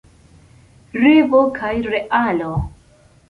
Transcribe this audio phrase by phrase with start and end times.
[1.03, 2.49] Revo kaj realo.